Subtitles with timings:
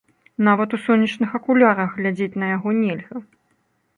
[0.45, 3.17] Нават у сонечных акулярах глядзець на яго нельга.